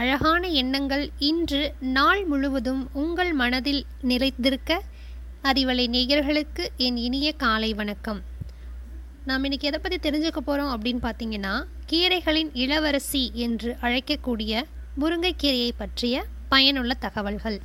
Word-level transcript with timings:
அழகான 0.00 0.48
எண்ணங்கள் 0.60 1.04
இன்று 1.28 1.60
நாள் 1.94 2.20
முழுவதும் 2.24 2.82
உங்கள் 2.92 3.32
மனதில் 3.32 3.80
நிறைந்திருக்க 4.00 4.72
அறிவலை 5.42 5.86
நேயர்களுக்கு 5.94 6.64
என் 6.76 6.96
இனிய 6.96 7.32
காலை 7.32 7.70
வணக்கம். 7.74 8.20
நாம் 9.24 9.44
இன்றைக்கி 9.44 9.68
எதை 9.70 9.80
பற்றி 9.80 9.98
தெரிஞ்சுக்க 10.06 10.40
போகிறோம் 10.40 10.70
அப்படின்னு 10.74 11.02
பார்த்தீங்கன்னா 11.06 11.54
கீரைகளின் 11.90 12.50
இளவரசி 12.64 13.24
என்று 13.46 13.72
அழைக்கக்கூடிய 13.80 14.62
முருங்கைக்கீரையை 15.00 15.72
பற்றிய 15.76 16.24
பயனுள்ள 16.48 16.94
தகவல்கள். 17.06 17.58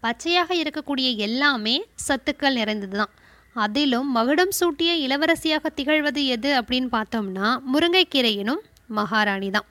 பச்சையாக 0.00 0.50
இருக்கக்கூடிய 0.54 1.16
எல்லாமே 1.28 1.76
சத்துக்கள் 2.08 2.60
நிறைந்தது 2.60 2.96
தான் 2.96 3.14
அதிலும் 3.56 4.10
மகுடம் 4.18 4.56
சூட்டிய 4.60 4.92
இளவரசியாக 5.06 5.74
திகழ்வது 5.80 6.24
எது 6.26 6.52
அப்படின்னு 6.60 6.90
பார்த்தோம்னா 6.98 7.48
முருங்கைக்கீரை 7.72 8.36
எனும் 8.36 8.62
மகாராணி 8.86 9.50
தான் 9.50 9.68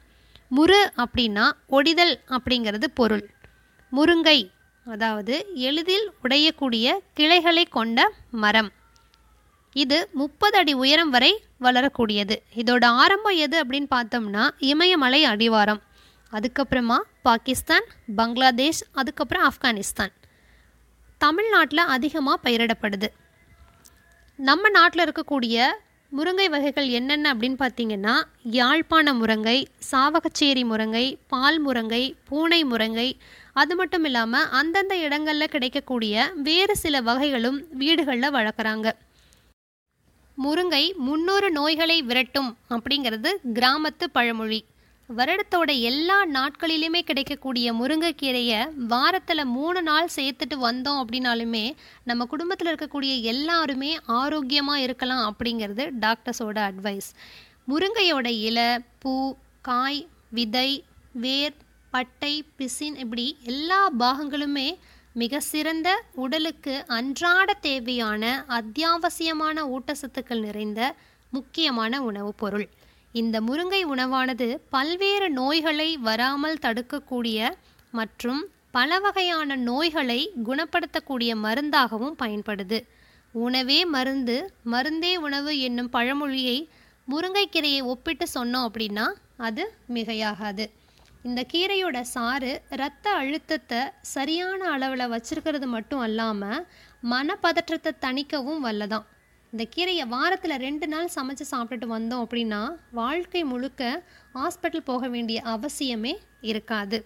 முரு 0.56 0.80
அப்படின்னா 0.98 1.52
ஒடிதல் 1.70 2.14
அப்படிங்கிறது 2.30 2.86
பொருள். 2.94 3.30
முருங்கை 3.92 4.40
அதாவது 4.86 5.46
எளிதில் 5.54 6.12
உடையக்கூடிய 6.24 6.98
கிளைகளை 7.14 7.66
கொண்ட 7.66 8.14
மரம். 8.32 8.72
இது 9.74 10.10
முப்பது 10.14 10.58
அடி 10.58 10.74
உயரம் 10.74 11.10
வரை 11.10 11.44
வளரக்கூடியது. 11.62 12.36
இதோட 12.56 12.86
ஆரம்பம் 12.86 13.36
எது 13.36 13.64
அப்படின்னு 13.64 13.88
பார்த்தோம்னா 13.96 14.50
இமயமலை 14.58 15.26
அடிவாரம். 15.26 15.82
அதுக்கப்புறமா 16.32 16.98
பாகிஸ்தான் 17.22 17.86
பங்களாதேஷ் 18.16 18.84
அதுக்கப்புறம் 18.92 19.52
ஆப்கானிஸ்தான். 19.52 20.14
தமிழ்நாட்டில் 21.18 21.92
அதிகமாக 21.96 22.50
பயிரிடப்படுது. 22.50 23.08
நம்ம 24.36 24.70
நாட்டில் 24.70 25.04
இருக்கக்கூடிய 25.08 25.68
முருங்கை 26.12 26.50
வகைகள் 26.50 26.88
என்னென்ன 26.88 27.34
அப்படின்னு 27.34 27.58
பார்த்தீங்கன்னா 27.62 28.14
யாழ்ப்பாண 28.44 29.14
முருங்கை 29.14 29.66
சாவகச்சேரி 29.92 30.64
முருங்கை 30.64 31.04
பால் 31.28 31.66
முருங்கை 31.66 32.14
பூனை 32.30 32.66
முருங்கை 32.66 33.08
அது 33.54 33.76
மட்டும் 33.76 34.04
இல்லாமல் 34.04 34.48
அந்தந்த 34.50 34.98
இடங்களில் 34.98 35.48
கிடைக்கக்கூடிய 35.48 36.32
வேறு 36.48 36.76
சில 36.76 37.02
வகைகளும் 37.02 37.60
வீடுகளில் 37.72 38.36
வளர்க்குறாங்க. 38.38 38.88
முருங்கை 40.38 40.94
முன்னூறு 40.98 41.52
நோய்களை 41.52 42.04
விரட்டும் 42.04 42.58
அப்படிங்கிறது 42.70 43.30
கிராமத்து 43.54 44.08
பழமொழி. 44.12 44.60
வருடத்தோட 45.16 45.82
எல்லா 45.82 46.26
நாட்களிலுமே 46.26 47.00
கிடைக்கக்கூடிய 47.00 47.74
முருங்கைக்கீரையை 47.74 48.70
வாரத்தில் 48.88 49.46
மூணு 49.46 49.82
நாள் 49.82 50.10
சேர்த்துட்டு 50.16 50.58
வந்தோம் 50.62 51.04
அப்படின்னாலுமே 51.04 51.76
நம்ம 52.04 52.26
குடும்பத்தில் 52.26 52.76
இருக்கக்கூடிய 52.76 53.22
எல்லாருமே 53.22 53.98
ஆரோக்கியமாக 54.06 54.80
இருக்கலாம் 54.80 55.36
அப்படிங்கிறது 55.36 55.92
டாக்டர்ஸோட 56.02 56.72
அட்வைஸ். 56.72 57.10
முருங்கையோட 57.68 58.28
இலை 58.28 58.80
பூ 59.00 59.36
காய் 59.62 60.08
விதை 60.30 60.84
வேர் 61.12 61.54
பட்டை 61.92 62.44
பிசின் 62.58 62.96
இப்படி 62.96 63.38
எல்லா 63.44 63.92
பாகங்களுமே 64.00 64.78
மிக 65.14 65.40
சிறந்த 65.40 66.04
உடலுக்கு 66.16 66.84
அன்றாட 66.88 67.54
தேவையான 67.54 68.46
அத்தியாவசியமான 68.48 69.64
ஊட்டச்சத்துக்கள் 69.66 70.40
நிறைந்த 70.40 70.96
முக்கியமான 71.32 72.02
உணவுப் 72.02 72.38
பொருள். 72.38 72.70
இந்த 73.14 73.38
முருங்கை 73.42 73.80
உணவானது 73.94 74.48
பல்வேறு 74.76 75.28
நோய்களை 75.30 75.90
வராமல் 76.08 76.62
தடுக்கக்கூடிய 76.66 77.50
மற்றும் 77.94 78.42
பல 78.72 79.00
வகையான 79.00 79.56
நோய்களை 79.70 80.20
குணப்படுத்தக்கூடிய 80.48 81.32
மருந்தாகவும் 81.46 82.18
பயன்படுது. 82.24 82.80
உணவே 83.34 83.80
மருந்து 83.96 84.36
மருந்தே 84.74 85.14
உணவு 85.28 85.52
என்னும் 85.68 85.94
பழமொழியை 85.96 86.58
முருங்கைக்கீரையை 87.08 87.82
ஒப்பிட்டு 87.92 88.26
சொன்னோம் 88.34 88.68
அப்படின்னா 88.68 89.06
அது 89.48 89.64
மிகையாகாது. 89.96 90.66
இந்த 91.28 91.42
கீரையோட 91.52 91.98
சாறு 92.14 92.52
இரத்த 92.76 93.06
அழுத்தத்தை 93.22 93.82
சரியான 94.16 94.70
அளவில் 94.76 95.12
வச்சிருக்கிறது 95.14 95.68
மட்டும் 95.76 96.04
அல்லாமல் 96.08 96.66
மனப்பதற்றத்தை 97.04 97.92
தணிக்கவும் 98.06 98.64
வல்லதான். 98.68 99.06
இந்த 99.54 99.64
கீரையை 99.76 100.06
வாரத்தில் 100.08 100.62
ரெண்டு 100.64 100.88
நாள் 100.88 101.14
சமைச்சு 101.16 101.46
சாப்பிட்டுட்டு 101.52 101.88
வந்தோம் 101.94 102.24
அப்படின்னா 102.24 102.60
வாழ்க்கை 102.92 103.42
முழுக்க 103.44 103.84
ஹாஸ்பிட்டல் 104.34 104.88
போக 104.90 105.08
வேண்டிய 105.08 105.38
அவசியமே 105.54 106.14
இருக்காது. 106.42 106.98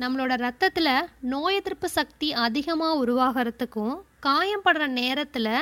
நம்மளோட 0.00 0.32
ரத்தத்தில் 0.46 0.90
நோய் 1.32 1.58
எதிர்ப்பு 1.58 1.88
சக்தி 1.88 2.28
அதிகமாக 2.46 2.98
உருவாகிறதுக்கும் 3.04 3.94
காயப்படுற 4.26 4.86
நேரத்தில் 5.00 5.52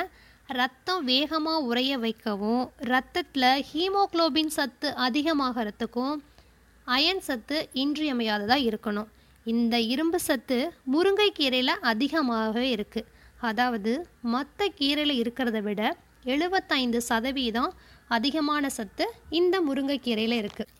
ரத்தம் 0.59 1.03
வேகமாக 1.03 1.65
உறைய 1.69 1.93
வைக்கவும் 1.97 2.63
ரத்தத்தில் 2.91 3.49
ஹீமோக்ளோபின் 3.71 4.51
சத்து 4.57 4.91
அதிகமாகிறதுக்கும் 5.07 6.15
அயன் 6.87 7.23
சத்து 7.27 7.57
இன்றியமையாததாக 7.83 8.67
இருக்கணும். 8.69 9.09
இந்த 9.45 9.75
இரும்பு 9.93 10.19
சத்து 10.19 10.59
முருங்கைக்கீரையில் 10.93 11.75
அதிகமாகவே 11.91 12.65
இருக்குது 12.75 13.09
அதாவது 13.39 13.91
மற்ற 14.33 14.67
கீரையில் 14.79 15.19
இருக்கிறத 15.21 15.59
விட 15.61 15.81
எழுபத்தைந்து 16.23 16.99
சதவீதம் 17.01 17.71
அதிகமான 18.07 18.69
சத்து 18.69 19.05
இந்த 19.29 19.55
முருங்கைக்கீரையில் 19.61 20.35
இருக்குது 20.41 20.73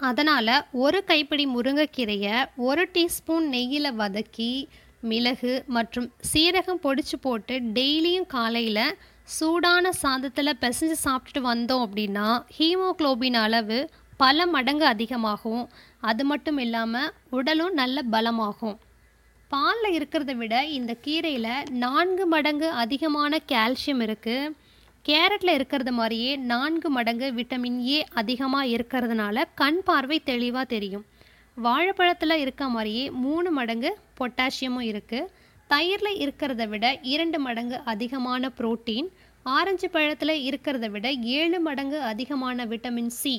அதனால் 0.00 0.54
ஒரு 0.72 0.98
கைப்பிடி 1.04 1.44
முருங்கைக்கீரையை 1.46 2.36
ஒரு 2.68 2.84
டீஸ்பூன் 2.94 3.46
நெய்யில் 3.54 3.96
வதக்கி 3.96 4.52
மிளகு 5.02 5.52
மற்றும் 5.66 6.08
சீரகம் 6.32 6.82
பொடிச்சு 6.82 7.16
போட்டு 7.20 7.54
டெய்லியும் 7.76 8.26
காலையில் 8.26 8.84
சூடான 9.28 9.92
சாதத்தில் 10.02 10.58
பிசைஞ்சு 10.62 10.96
சாப்பிட்டுட்டு 11.04 11.42
வந்தோம் 11.50 11.84
அப்படின்னா 11.86 12.28
ஹீமோக்ளோபின் 12.58 13.38
அளவு 13.44 13.78
பல 14.16 14.46
மடங்கு 14.46 14.86
அதிகமாகும். 14.86 15.62
அது 16.00 16.24
மட்டும் 16.24 16.58
இல்லாமல் 16.58 17.12
உடலும் 17.30 17.74
நல்ல 17.74 18.02
பலமாகும். 18.10 18.76
பாலில் 19.52 19.94
இருக்கிறத 19.96 20.32
விட 20.40 20.54
இந்த 20.76 20.92
கீரையில் 21.04 21.54
நான்கு 21.82 22.24
மடங்கு 22.26 22.68
அதிகமான 22.82 23.40
கால்சியம் 23.50 24.02
இருக்குது 24.06 24.52
கேரட்டில் 25.04 25.54
இருக்கிறது 25.58 25.92
மாதிரியே 25.92 26.30
நான்கு 26.50 26.88
மடங்கு 26.96 27.28
விட்டமின் 27.38 27.78
ஏ 27.86 27.98
அதிகமாக 28.20 28.70
இருக்கிறதுனால 28.74 29.44
கண் 29.60 29.80
பார்வை 29.88 30.18
தெளிவாக 30.30 30.66
தெரியும். 30.74 31.04
வாழைப்பழத்தில் 31.56 32.42
இருக்க 32.42 32.64
மாதிரியே 32.74 33.04
மூணு 33.24 33.50
மடங்கு 33.58 33.90
பொட்டாசியமும் 34.18 34.86
இருக்குது 34.90 35.30
தயிரில் 35.70 36.20
இருக்கிறத 36.24 36.62
விட 36.72 36.86
இரண்டு 37.14 37.40
மடங்கு 37.46 37.76
அதிகமான 37.92 38.50
புரோட்டீன் 38.58 39.08
ஆரஞ்சு 39.56 39.88
பழத்தில் 39.96 40.34
இருக்கிறத 40.48 40.88
விட 40.94 41.06
ஏழு 41.38 41.60
மடங்கு 41.66 41.98
அதிகமான 42.12 42.66
விட்டமின் 42.72 43.12
சி 43.20 43.34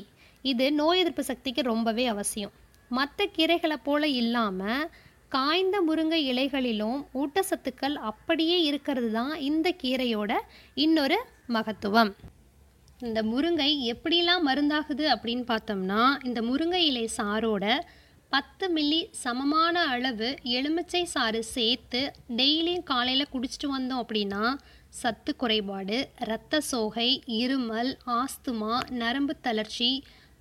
இது 0.46 0.66
நோய் 0.81 1.02
எதிர்ப்பு 1.02 1.23
சக்திக்கு 1.31 1.62
ரொம்பவே 1.72 2.06
அவசியம். 2.13 2.53
மற்ற 2.91 3.28
கீரைகளை 3.38 3.78
போல 3.88 4.07
இல்லாமல் 4.22 4.84
காய்ந்த 5.33 5.77
முருங்கை 5.81 6.19
இலைகளிலும் 6.31 6.99
ஊட்டச்சத்துக்கள் 7.13 7.95
அப்படியே 8.01 8.57
இருக்கிறது 8.61 9.11
தான் 9.11 9.39
இந்த 9.39 9.75
கீரையோட 9.83 10.31
இன்னொரு 10.75 11.17
மகத்துவம். 11.47 12.11
இந்த 12.99 13.23
முருங்கை 13.23 13.69
எப்படிலாம் 13.91 14.45
மருந்தாகுது 14.47 15.05
அப்படின்னு 15.13 15.45
பார்த்தோம்னா 15.47 16.01
இந்த 16.23 16.41
முருங்கை 16.41 16.81
இலை 16.85 17.09
சாரோட 17.17 17.66
பத்து 18.31 18.66
மில்லி 18.69 19.02
சமமான 19.23 19.81
அளவு 19.85 20.29
எலுமிச்சை 20.52 21.03
சாறு 21.05 21.43
சேர்த்து 21.43 22.02
டெய்லியும் 22.37 22.84
காலையில் 22.84 23.31
குடிச்சிட்டு 23.34 23.67
வந்தோம் 23.67 24.02
அப்படின்னா 24.03 24.43
சத்து 24.90 25.35
குறைபாடு 25.35 25.97
இரத்த 26.19 26.61
சோகை 26.61 27.09
இருமல் 27.37 27.91
ஆஸ்துமா 28.13 28.73
நரம்பு 28.93 29.35
தளர்ச்சி 29.41 29.90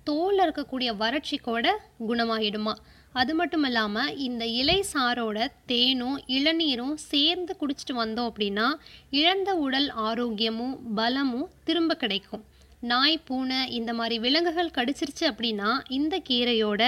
தோலில் 0.03 0.43
இருக்கக்கூடிய 0.43 0.89
வறட்சி 0.95 1.37
கூட 1.37 1.67
குணமாகிடுமா 2.07 2.73
அது 3.13 3.35
மட்டும் 3.35 3.63
இல்லாமல் 3.63 4.17
இந்த 4.17 4.45
இலை 4.45 4.85
சாரோட 4.93 5.47
தேனும் 5.65 6.17
இளநீரும் 6.27 6.93
சேர்ந்து 6.93 7.55
குடிச்சிட்டு 7.59 7.93
வந்தோம் 7.93 8.29
அப்படின்னா 8.29 8.67
இழந்த 9.09 9.55
உடல் 9.55 9.89
ஆரோக்கியமும் 9.95 10.75
பலமும் 10.95 11.49
திரும்ப 11.63 11.95
கிடைக்கும். 11.95 12.43
நாய் 12.81 13.19
பூனை 13.25 13.69
இந்த 13.69 13.93
மாதிரி 13.93 14.19
விலங்குகள் 14.19 14.75
கடிச்சிருச்சு 14.75 15.25
அப்படின்னா 15.27 15.69
இந்த 15.89 16.21
கீரையோட 16.29 16.83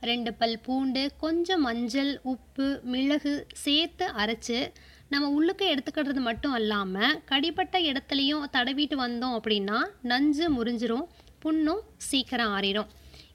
ரெண்டு 0.00 0.34
பல் 0.34 0.58
பூண்டு 0.58 1.10
கொஞ்சம் 1.18 1.60
மஞ்சள் 1.60 2.20
உப்பு 2.22 2.80
மிளகு 2.84 3.46
சேர்த்து 3.52 4.06
அரைச்சு 4.12 4.72
நம்ம 5.08 5.28
உள்ளுக்கு 5.28 5.64
எடுத்துக்கிறது 5.74 6.20
மட்டும் 6.20 6.54
இல்லாமல் 6.54 7.18
கடிப்பட்ட 7.24 7.78
இடத்துலையும் 7.80 8.44
தடவிட்டு 8.52 8.96
வந்தோம் 8.96 9.34
அப்படின்னா 9.38 9.78
நஞ்சு 10.02 10.46
முறிஞ்சிரும் 10.48 11.06
புண்ணும் 11.38 11.82
சீக்கிரம் 11.96 12.52
ஆறிடும் 12.52 12.90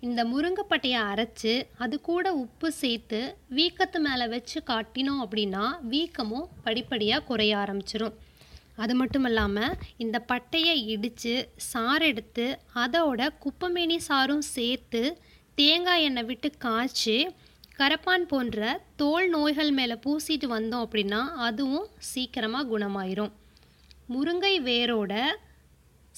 இந்த 0.07 0.21
முருங்கைப்பட்டையை 0.31 1.01
அரைச்சி 1.11 1.53
அது 1.83 1.95
கூட 2.07 2.25
உப்பு 2.43 2.67
சேர்த்து 2.79 3.19
வீக்கத்து 3.57 3.99
மேலே 4.05 4.25
வச்சு 4.33 4.57
காட்டினோம் 4.67 5.21
அப்படின்னா 5.25 5.63
வீக்கமும் 5.91 6.49
படிப்படியாக 6.65 7.25
குறைய 7.29 7.53
ஆரம்பிச்சிரும். 7.57 8.15
அது 8.83 8.93
மட்டும் 9.01 9.25
இல்லாமல் 9.29 9.77
இந்த 10.03 10.17
பட்டையை 10.31 10.75
இடித்து 10.93 11.33
சாறு 11.69 12.05
எடுத்து 12.11 12.45
அதோட 12.83 13.29
குப்பமேனி 13.43 13.97
சாரும் 14.09 14.45
சேர்த்து 14.55 15.01
தேங்காய் 15.59 16.05
எண்ணெய் 16.07 16.27
விட்டு 16.29 16.51
காய்ச்சி 16.65 17.17
கரப்பான் 17.79 18.29
போன்ற 18.33 18.59
தோல் 19.01 19.29
நோய்கள் 19.29 19.71
மேலே 19.79 19.97
பூசிட்டு 20.05 20.49
வந்தோம் 20.55 20.85
அப்படின்னா 20.85 21.21
அதுவும் 21.47 21.87
சீக்கிரமாக 22.11 22.69
குணமாயிரும். 22.71 23.33
முருங்கை 24.13 24.55
வேரோட 24.69 25.13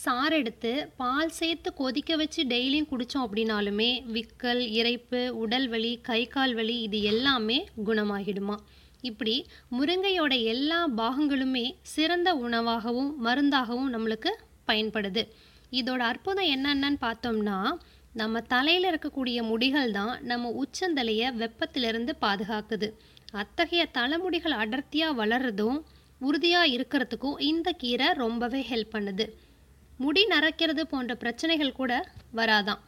சாறு 0.03 0.35
எடுத்து 0.41 0.71
பால் 0.99 1.31
சேர்த்து 1.37 1.69
கொதிக்க 1.73 2.15
வச்சு 2.15 2.41
டெய்லியும் 2.51 2.89
குடித்தோம் 2.89 3.23
அப்படின்னாலுமே 3.25 3.87
விக்கல் 4.15 4.61
இறைப்பு 4.79 5.21
உடல் 5.43 5.67
வலி 5.69 5.91
கை 6.09 6.19
கால் 6.27 6.53
வலி 6.53 6.75
இது 6.81 6.99
எல்லாமே 7.11 7.57
குணமாகிடுமா? 7.87 8.55
இப்படி 9.01 9.35
முருங்கையோட 9.77 10.33
எல்லா 10.53 10.79
பாகங்களுமே 10.99 11.65
சிறந்த 11.93 12.29
உணவாகவும் 12.45 13.09
மருந்தாகவும் 13.25 13.89
நம்மளுக்கு 13.95 14.33
பயன்படுது. 14.69 15.23
இதோட 15.71 16.01
அற்புதம் 16.11 16.51
என்னென்னு 16.55 16.99
பார்த்தோம்னா 17.05 17.57
நம்ம 18.21 18.41
தலையில் 18.53 18.87
இருக்கக்கூடிய 18.91 19.39
முடிகள் 19.49 19.91
தான் 19.91 20.13
நம்ம 20.31 20.51
உச்சந்தலையை 20.63 21.27
வெப்பத்திலிருந்து 21.41 22.13
பாதுகாக்குது. 22.25 22.87
அத்தகைய 23.41 23.83
தலைமுடிகள் 23.97 24.59
அடர்த்தியாக 24.63 25.19
வளர்றதும் 25.21 25.79
உறுதியாக 26.21 26.71
இருக்கிறதுக்கும் 26.75 27.41
இந்த 27.51 27.69
கீரை 27.81 28.07
ரொம்பவே 28.23 28.61
ஹெல்ப் 28.69 28.93
பண்ணுது. 28.95 29.25
முடி 30.03 30.21
நரைக்கிறது 30.31 30.83
போன்ற 30.91 31.11
பிரச்சனைகள் 31.21 31.77
கூட 31.79 31.91
வராதாம். 32.39 32.81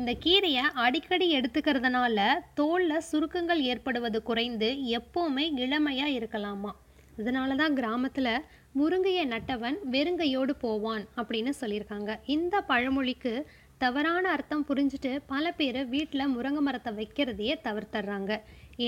இந்த 0.00 0.10
கீரையை 0.24 0.64
அடிக்கடி 0.84 1.26
எடுத்துக்கிறதுனால 1.38 2.26
தோலில் 2.58 3.06
சுருக்கங்கள் 3.08 3.62
ஏற்படுவது 3.72 4.18
குறைந்து 4.28 4.68
எப்போவுமே 4.98 5.44
இளமையாக 5.64 6.16
இருக்கலாமா. 6.18 6.72
இதனால 7.20 7.56
தான் 7.62 7.74
கிராமத்தில் 7.80 8.34
முருங்கையை 8.80 9.24
நட்டவன் 9.32 9.76
வெறுங்கையோடு 9.94 10.54
போவான் 10.64 11.04
அப்படின்னு 11.20 11.52
சொல்லியிருக்காங்க. 11.60 12.10
இந்த 12.36 12.54
பழமொழிக்கு 12.70 13.34
தவறான 13.84 14.24
அர்த்தம் 14.36 14.66
புரிஞ்சுட்டு 14.70 15.12
பல 15.32 15.44
பேர் 15.58 15.80
வீட்டில் 15.94 16.32
முருங்கை 16.34 16.62
மரத்தை 16.68 16.90
வைக்கிறதையே 17.00 17.54
தவிர்த்துறாங்க 17.66 18.32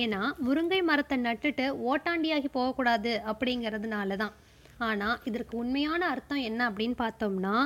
ஏன்னா 0.01 0.21
முருங்கை 0.47 0.81
மரத்தை 0.91 1.17
நட்டுட்டு 1.27 1.67
ஓட்டாண்டியாகி 1.91 2.49
போகக்கூடாது 2.59 3.13
அப்படிங்கிறதுனால 3.31 4.17
தான் 4.23 4.35
ஆனால் 4.79 5.21
இதற்கு 5.25 5.55
உண்மையான 5.57 6.01
அர்த்தம் 6.07 6.43
என்ன 6.51 6.61
அப்படின்னு 6.71 6.97
பார்த்தோம்னா 6.99 7.57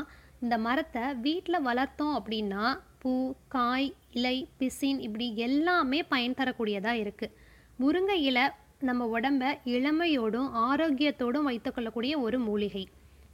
இந்த 0.43 0.58
மரத்தை 0.58 1.05
வீட்டில் 1.26 1.66
வளர்த்தோம் 1.69 2.14
அப்படின்னா 2.19 2.64
பூ 3.02 3.12
காய் 3.49 3.88
இலை 4.12 4.37
பிசின் 4.58 4.99
இப்படி 4.99 5.26
எல்லாமே 5.37 6.00
பயன் 6.12 6.38
தரக்கூடியதாக 6.40 7.02
இருக்குது 7.05 7.34
முருங்கை 7.81 8.16
இலை 8.22 8.46
நம்ம 8.88 9.06
உடம்ப 9.06 9.44
இளமையோடும் 9.75 10.49
ஆரோக்கியத்தோடும் 10.69 11.46
வைத்துக்கொள்ளக்கூடிய 11.49 12.12
ஒரு 12.20 12.38
மூலிகை. 12.38 12.82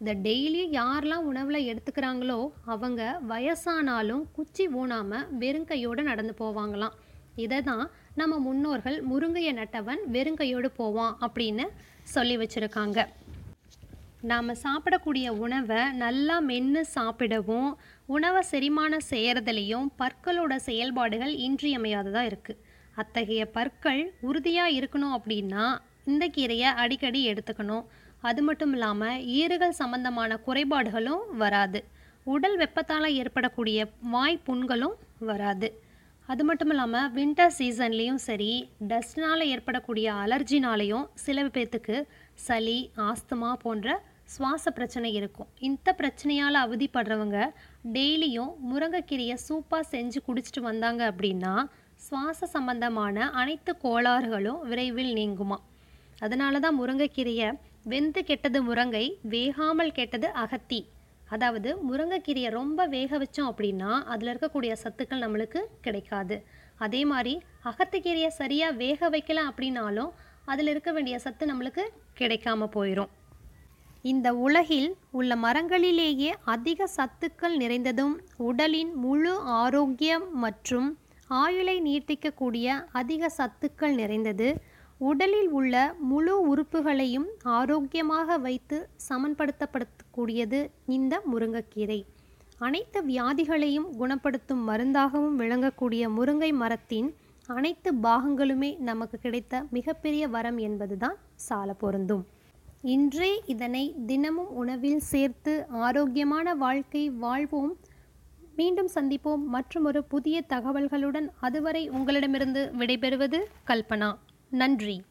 இதை 0.00 0.14
டெய்லி 0.26 0.62
யாரெல்லாம் 0.76 1.26
உணவில் 1.30 1.66
எடுத்துக்கிறாங்களோ 1.70 2.38
அவங்க 2.64 3.02
வயசானாலும் 3.28 4.24
குச்சி 4.36 4.64
ஊனாமல் 4.80 5.28
வெறுங்கையோடு 5.42 6.02
நடந்து 6.02 6.34
போவாங்களாம். 6.42 6.96
இதை 7.36 7.62
தான் 7.62 7.84
நம்ம 8.14 8.38
முன்னோர்கள் 8.38 8.98
முருங்கையை 9.10 9.52
நட்டவன் 9.60 10.02
வெறுங்கையோடு 10.16 10.70
போவான் 10.76 11.14
அப்படின்னு 11.26 11.66
சொல்லி 12.14 12.36
வச்சுருக்காங்க. 12.36 12.98
நாம் 14.30 14.50
சாப்பிடக்கூடிய 14.62 15.26
உணவை 15.44 15.80
நல்லா 16.02 16.36
மென்று 16.50 16.82
சாப்பிடவும் 16.94 17.70
உணவை 18.14 18.40
செரிமானம் 18.50 19.04
செய்கிறதுலையும் 19.10 19.88
பற்களோட 20.00 20.54
செயல்பாடுகள் 20.68 21.32
இன்றியமையாததாக 21.46 22.28
இருக்குது 22.30 22.60
அத்தகைய 22.96 23.42
பற்கள் 23.56 24.02
உறுதியாக 24.28 24.76
இருக்கணும் 24.78 25.14
அப்படின்னா 25.16 25.64
இந்த 26.12 26.24
கீரையை 26.36 26.70
அடிக்கடி 26.82 27.20
எடுத்துக்கணும். 27.32 27.84
அது 28.28 28.42
மட்டும் 28.42 28.72
இல்லாமல் 28.76 29.20
ஈறுகள் 29.38 29.78
சம்பந்தமான 29.80 30.38
குறைபாடுகளும் 30.46 31.24
வராது. 31.42 31.80
உடல் 32.26 32.56
வெப்பத்தால் 32.62 33.16
ஏற்படக்கூடிய 33.20 33.78
வாய் 34.14 34.44
புண்களும் 34.46 34.96
வராது. 35.30 35.68
அது 36.28 36.42
மட்டும் 36.48 36.70
இல்லாமல் 36.74 37.10
வின்டர் 37.16 37.54
சீசன்லேயும் 37.58 38.22
சரி 38.28 38.52
டஸ்ட்னால் 38.90 39.48
ஏற்படக்கூடிய 39.54 40.06
அலர்ஜினாலேயும் 40.24 41.06
சில 41.24 41.42
பேர்த்துக்கு 41.54 41.96
சளி 42.46 42.78
ஆஸ்துமா 43.08 43.50
போன்ற 43.64 43.88
சுவாச 44.28 44.70
பிரச்சனை 44.70 45.08
இருக்கும். 45.18 45.48
இந்த 45.68 45.88
பிரச்சனையால் 46.00 46.58
அவதிப்படுறவங்க 46.64 47.38
டெய்லியும் 47.96 48.52
முருங்கைக்கீரையை 48.70 49.36
சூப்பாக 49.46 49.84
செஞ்சு 49.92 50.20
குடிச்சிட்டு 50.28 50.60
வந்தாங்க 50.68 51.02
அப்படின்னா 51.12 51.54
சுவாச 52.06 52.46
சம்பந்தமான 52.54 53.26
அனைத்து 53.40 53.72
கோளாறுகளும் 53.84 54.62
விரைவில் 54.70 55.12
நீங்குமா. 55.18 55.58
அதனால 56.20 56.60
தான் 56.64 56.78
முருங்கைக்கீரையை 56.80 57.48
வெந்து 57.92 58.20
கெட்டது 58.28 58.58
முருங்கை 58.68 59.04
வேகாமல் 59.34 59.96
கெட்டது 59.98 60.28
அகத்தி. 60.42 60.80
அதாவது 61.34 61.70
முருங்கைக்கீரையை 61.88 62.50
ரொம்ப 62.50 62.86
வேக 62.94 63.18
வச்சோம் 63.22 63.50
அப்படின்னா 63.50 63.90
அதில் 64.12 64.30
இருக்கக்கூடிய 64.32 64.72
சத்துக்கள் 64.84 65.24
நம்மளுக்கு 65.24 65.60
கிடைக்காது. 65.86 66.36
அதே 66.84 67.02
மாதிரி 67.12 67.34
அகத்துக்கீரையை 67.70 68.30
சரியாக 68.40 68.78
வேக 68.82 69.08
வைக்கல 69.14 69.42
அப்படின்னாலும் 69.50 70.12
அதில் 70.52 70.70
இருக்க 70.72 70.90
வேண்டிய 70.92 71.18
சத்து 71.18 71.44
நம்மளுக்கு 71.50 71.84
கிடைக்காம 72.20 72.66
போயிடும் 72.74 73.12
இந்த 74.04 74.28
உலகில் 74.36 74.88
உள்ள 75.10 75.36
மரங்களிலேயே 75.36 76.30
அதிக 76.44 76.88
சத்துக்கள் 76.96 77.54
நிறைந்ததும் 77.62 78.14
உடலின் 78.48 78.90
முழு 78.94 79.32
ஆரோக்கியம் 79.60 80.26
மற்றும் 80.38 80.88
ஆயுளை 81.42 81.76
நீட்டிக்கக்கூடிய 81.86 82.66
அதிக 82.92 83.30
சத்துக்கள் 83.38 83.94
நிறைந்தது. 83.94 84.48
உடலில் 85.00 85.48
உள்ள 85.48 85.74
முழு 86.10 86.34
உறுப்புகளையும் 86.50 87.28
ஆரோக்கியமாக 87.56 88.36
வைத்து 88.38 88.76
சமன்படுத்தப்படக்கூடியது 89.08 90.60
இந்த 90.86 91.14
முருங்கைக்கீரை. 91.32 92.00
அனைத்து 92.58 92.98
வியாதிகளையும் 93.02 93.88
குணப்படுத்தும் 93.98 94.62
மருந்தாகவும் 94.68 95.36
விளங்கக்கூடிய 95.42 96.04
முருங்கை 96.18 96.52
மரத்தின் 96.62 97.10
அனைத்து 97.48 97.90
பாகங்களுமே 98.06 98.70
நமக்கு 98.90 99.18
கிடைத்த 99.18 99.64
மிகப்பெரிய 99.70 100.28
வரம் 100.28 100.58
என்பதுதான் 100.58 101.18
சால 101.48 101.72
பொருந்தும் 101.72 102.24
இன்றே 102.84 103.42
இதனை 103.46 103.94
தினமும் 104.06 104.50
உணவில் 104.50 104.98
சேர்த்து 104.98 105.66
ஆரோக்கியமான 105.68 106.54
வாழ்க்கை 106.54 107.10
வாழ்வோம். 107.10 107.76
மீண்டும் 108.56 108.88
சந்திப்போம். 108.94 109.44
மற்றும் 109.46 109.84
ஒரு 109.84 110.04
புதிய 110.04 110.44
தகவல்களுடன் 110.48 111.28
அதுவரை 111.40 111.88
உங்களிடமிருந்து 111.88 112.72
விடைபெறுவது 112.78 113.38
கல்பனா. 113.66 114.14
நன்றி. 114.50 115.02